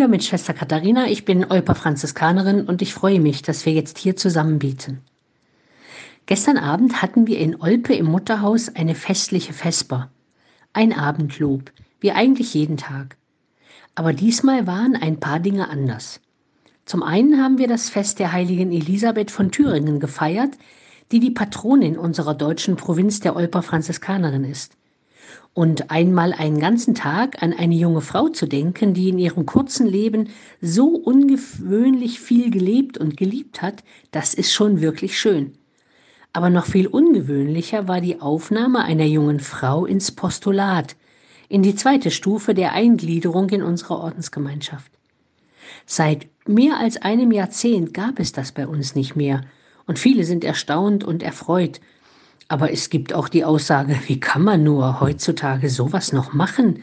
wieder 0.00 0.08
mit 0.08 0.24
Schwester 0.24 0.54
Katharina. 0.54 1.08
Ich 1.08 1.26
bin 1.26 1.44
Olper 1.44 1.74
Franziskanerin 1.74 2.64
und 2.64 2.80
ich 2.80 2.94
freue 2.94 3.20
mich, 3.20 3.42
dass 3.42 3.66
wir 3.66 3.74
jetzt 3.74 3.98
hier 3.98 4.16
zusammen 4.16 4.58
beten. 4.58 5.02
Gestern 6.24 6.56
Abend 6.56 7.02
hatten 7.02 7.26
wir 7.26 7.38
in 7.38 7.60
Olpe 7.60 7.92
im 7.92 8.06
Mutterhaus 8.06 8.74
eine 8.74 8.94
festliche 8.94 9.52
Vesper. 9.52 10.10
Ein 10.72 10.94
Abendlob, 10.94 11.70
wie 12.00 12.12
eigentlich 12.12 12.54
jeden 12.54 12.78
Tag. 12.78 13.18
Aber 13.94 14.14
diesmal 14.14 14.66
waren 14.66 14.96
ein 14.96 15.20
paar 15.20 15.38
Dinge 15.38 15.68
anders. 15.68 16.22
Zum 16.86 17.02
einen 17.02 17.36
haben 17.36 17.58
wir 17.58 17.68
das 17.68 17.90
Fest 17.90 18.20
der 18.20 18.32
heiligen 18.32 18.72
Elisabeth 18.72 19.30
von 19.30 19.50
Thüringen 19.50 20.00
gefeiert, 20.00 20.56
die 21.12 21.20
die 21.20 21.30
Patronin 21.30 21.98
unserer 21.98 22.32
deutschen 22.32 22.76
Provinz 22.76 23.20
der 23.20 23.36
Olper 23.36 23.60
Franziskanerin 23.60 24.44
ist. 24.44 24.78
Und 25.52 25.90
einmal 25.90 26.32
einen 26.32 26.60
ganzen 26.60 26.94
Tag 26.94 27.42
an 27.42 27.52
eine 27.52 27.74
junge 27.74 28.02
Frau 28.02 28.28
zu 28.28 28.46
denken, 28.46 28.94
die 28.94 29.08
in 29.08 29.18
ihrem 29.18 29.46
kurzen 29.46 29.86
Leben 29.86 30.28
so 30.60 30.88
ungewöhnlich 30.88 32.20
viel 32.20 32.50
gelebt 32.50 32.98
und 32.98 33.16
geliebt 33.16 33.60
hat, 33.60 33.82
das 34.12 34.32
ist 34.32 34.52
schon 34.52 34.80
wirklich 34.80 35.18
schön. 35.18 35.54
Aber 36.32 36.50
noch 36.50 36.66
viel 36.66 36.86
ungewöhnlicher 36.86 37.88
war 37.88 38.00
die 38.00 38.20
Aufnahme 38.20 38.84
einer 38.84 39.04
jungen 39.04 39.40
Frau 39.40 39.86
ins 39.86 40.12
Postulat, 40.12 40.94
in 41.48 41.64
die 41.64 41.74
zweite 41.74 42.12
Stufe 42.12 42.54
der 42.54 42.72
Eingliederung 42.72 43.48
in 43.50 43.64
unsere 43.64 43.98
Ordensgemeinschaft. 43.98 44.92
Seit 45.84 46.28
mehr 46.46 46.78
als 46.78 46.96
einem 47.02 47.32
Jahrzehnt 47.32 47.92
gab 47.92 48.20
es 48.20 48.30
das 48.30 48.52
bei 48.52 48.68
uns 48.68 48.94
nicht 48.94 49.16
mehr, 49.16 49.40
und 49.88 49.98
viele 49.98 50.22
sind 50.22 50.44
erstaunt 50.44 51.02
und 51.02 51.24
erfreut, 51.24 51.80
aber 52.50 52.72
es 52.72 52.90
gibt 52.90 53.12
auch 53.12 53.28
die 53.28 53.44
Aussage, 53.44 53.96
wie 54.08 54.18
kann 54.18 54.42
man 54.42 54.64
nur 54.64 55.00
heutzutage 55.00 55.70
sowas 55.70 56.12
noch 56.12 56.32
machen? 56.32 56.82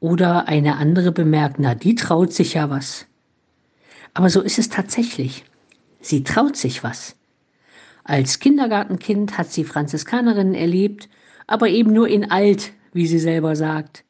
Oder 0.00 0.48
eine 0.48 0.78
andere 0.78 1.12
bemerkt, 1.12 1.60
na, 1.60 1.76
die 1.76 1.94
traut 1.94 2.32
sich 2.32 2.54
ja 2.54 2.70
was. 2.70 3.06
Aber 4.14 4.30
so 4.30 4.42
ist 4.42 4.58
es 4.58 4.68
tatsächlich. 4.68 5.44
Sie 6.00 6.24
traut 6.24 6.56
sich 6.56 6.82
was. 6.82 7.14
Als 8.02 8.40
Kindergartenkind 8.40 9.38
hat 9.38 9.52
sie 9.52 9.62
Franziskanerinnen 9.62 10.54
erlebt, 10.54 11.08
aber 11.46 11.68
eben 11.68 11.92
nur 11.92 12.08
in 12.08 12.28
alt, 12.32 12.72
wie 12.92 13.06
sie 13.06 13.20
selber 13.20 13.54
sagt. 13.54 14.02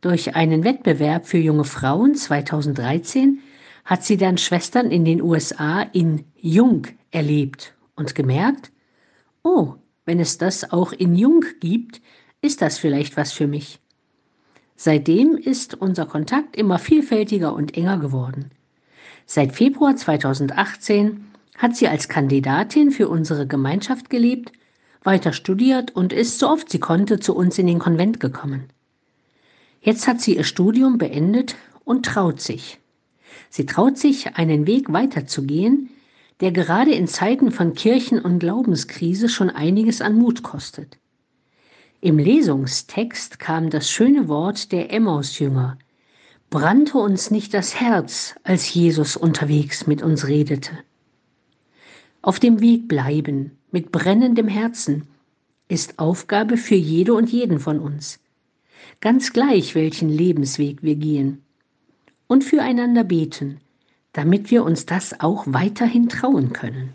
Durch 0.00 0.36
einen 0.36 0.62
Wettbewerb 0.62 1.26
für 1.26 1.38
junge 1.38 1.64
Frauen 1.64 2.14
2013 2.14 3.40
hat 3.84 4.04
sie 4.04 4.16
dann 4.16 4.38
Schwestern 4.38 4.92
in 4.92 5.04
den 5.04 5.22
USA 5.22 5.82
in 5.92 6.24
Jung 6.36 6.86
erlebt 7.10 7.74
und 7.96 8.14
gemerkt, 8.14 8.70
oh, 9.42 9.74
wenn 10.10 10.18
es 10.18 10.38
das 10.38 10.72
auch 10.72 10.90
in 10.90 11.14
Jung 11.14 11.44
gibt, 11.60 12.00
ist 12.42 12.62
das 12.62 12.78
vielleicht 12.78 13.16
was 13.16 13.30
für 13.30 13.46
mich. 13.46 13.78
Seitdem 14.74 15.36
ist 15.36 15.74
unser 15.74 16.04
Kontakt 16.04 16.56
immer 16.56 16.80
vielfältiger 16.80 17.54
und 17.54 17.76
enger 17.76 17.98
geworden. 17.98 18.50
Seit 19.24 19.54
Februar 19.54 19.94
2018 19.94 21.26
hat 21.56 21.76
sie 21.76 21.86
als 21.86 22.08
Kandidatin 22.08 22.90
für 22.90 23.08
unsere 23.08 23.46
Gemeinschaft 23.46 24.10
gelebt, 24.10 24.50
weiter 25.04 25.32
studiert 25.32 25.94
und 25.94 26.12
ist 26.12 26.40
so 26.40 26.48
oft 26.48 26.70
sie 26.70 26.80
konnte 26.80 27.20
zu 27.20 27.36
uns 27.36 27.56
in 27.56 27.68
den 27.68 27.78
Konvent 27.78 28.18
gekommen. 28.18 28.64
Jetzt 29.80 30.08
hat 30.08 30.20
sie 30.20 30.34
ihr 30.34 30.42
Studium 30.42 30.98
beendet 30.98 31.54
und 31.84 32.04
traut 32.04 32.40
sich. 32.40 32.80
Sie 33.48 33.64
traut 33.64 33.96
sich, 33.96 34.34
einen 34.34 34.66
Weg 34.66 34.92
weiterzugehen, 34.92 35.88
der 36.40 36.52
gerade 36.52 36.92
in 36.92 37.06
Zeiten 37.06 37.52
von 37.52 37.74
Kirchen- 37.74 38.20
und 38.20 38.38
Glaubenskrise 38.38 39.28
schon 39.28 39.50
einiges 39.50 40.00
an 40.00 40.16
Mut 40.16 40.42
kostet. 40.42 40.98
Im 42.00 42.18
Lesungstext 42.18 43.38
kam 43.38 43.68
das 43.68 43.90
schöne 43.90 44.28
Wort 44.28 44.72
der 44.72 44.90
Emmausjünger. 44.90 45.78
Brannte 46.48 46.98
uns 46.98 47.30
nicht 47.30 47.52
das 47.52 47.78
Herz, 47.78 48.34
als 48.42 48.72
Jesus 48.72 49.16
unterwegs 49.16 49.86
mit 49.86 50.02
uns 50.02 50.26
redete. 50.26 50.70
Auf 52.22 52.40
dem 52.40 52.60
Weg 52.60 52.88
bleiben, 52.88 53.58
mit 53.70 53.92
brennendem 53.92 54.48
Herzen, 54.48 55.08
ist 55.68 55.98
Aufgabe 55.98 56.56
für 56.56 56.74
jede 56.74 57.14
und 57.14 57.30
jeden 57.30 57.60
von 57.60 57.78
uns. 57.78 58.18
Ganz 59.00 59.32
gleich, 59.32 59.74
welchen 59.74 60.08
Lebensweg 60.08 60.82
wir 60.82 60.96
gehen. 60.96 61.42
Und 62.26 62.44
füreinander 62.44 63.04
beten, 63.04 63.60
damit 64.12 64.50
wir 64.50 64.64
uns 64.64 64.86
das 64.86 65.20
auch 65.20 65.44
weiterhin 65.46 66.08
trauen 66.08 66.52
können. 66.52 66.94